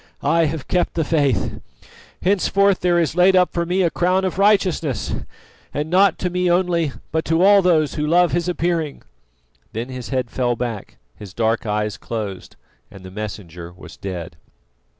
I 0.23 0.45
have 0.45 0.67
kept 0.67 0.95
the 0.95 1.03
faith! 1.03 1.59
Henceforth 2.23 2.79
there 2.79 2.97
is 2.97 3.15
laid 3.15 3.35
up 3.35 3.53
for 3.53 3.67
me 3.67 3.83
a 3.83 3.91
crown 3.91 4.25
of 4.25 4.39
righteousness... 4.39 5.13
and 5.75 5.91
not 5.91 6.17
to 6.17 6.31
me 6.31 6.49
only, 6.49 6.91
but 7.11 7.23
to 7.25 7.43
all 7.43 7.61
those 7.61 7.93
who 7.93 8.07
love 8.07 8.31
His 8.31 8.49
appearing." 8.49 9.03
Then 9.73 9.89
his 9.89 10.09
head 10.09 10.31
fell 10.31 10.55
back, 10.55 10.97
his 11.15 11.35
dark 11.35 11.67
eyes 11.67 11.97
closed, 11.97 12.55
and 12.89 13.03
the 13.03 13.11
Messenger 13.11 13.73
was 13.73 13.95
dead. 13.95 14.37